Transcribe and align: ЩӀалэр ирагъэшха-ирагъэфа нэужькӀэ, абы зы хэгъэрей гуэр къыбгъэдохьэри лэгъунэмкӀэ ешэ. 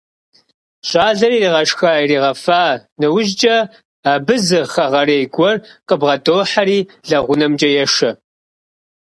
ЩӀалэр 0.89 1.33
ирагъэшха-ирагъэфа 1.37 2.61
нэужькӀэ, 2.99 3.57
абы 4.11 4.35
зы 4.45 4.59
хэгъэрей 4.71 5.23
гуэр 5.33 5.55
къыбгъэдохьэри 5.87 6.79
лэгъунэмкӀэ 7.07 7.69
ешэ. 7.83 8.09